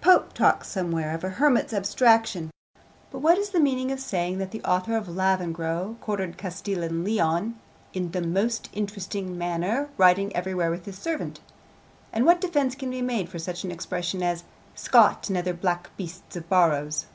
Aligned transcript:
Pope 0.00 0.32
talks 0.32 0.66
somewhere 0.66 1.14
of 1.14 1.22
a 1.22 1.28
hermit's 1.28 1.72
'abstraction,' 1.72 2.50
but 3.12 3.20
what 3.20 3.38
is 3.38 3.50
the 3.50 3.60
meaning 3.60 3.92
of 3.92 4.00
saying 4.00 4.38
that 4.38 4.50
the 4.50 4.60
author 4.64 4.96
of 4.96 5.06
Lavengro 5.06 5.94
quartered 6.00 6.36
Castile 6.36 6.82
and 6.82 7.04
Leon 7.04 7.54
'in 7.94 8.10
the 8.10 8.20
most 8.20 8.68
interesting 8.72 9.38
manner, 9.38 9.88
riding 9.96 10.34
everywhere 10.34 10.72
with 10.72 10.84
his 10.84 10.98
servant'? 10.98 11.38
And 12.12 12.26
what 12.26 12.40
defence 12.40 12.74
can 12.74 12.90
be 12.90 13.02
made 13.02 13.28
for 13.28 13.38
such 13.38 13.62
an 13.62 13.70
expression 13.70 14.20
as 14.20 14.42
'Scott, 14.74 15.28
and 15.28 15.38
other 15.38 15.54
black 15.54 15.96
beasts 15.96 16.34
of 16.34 16.48
Borrow's'? 16.48 17.06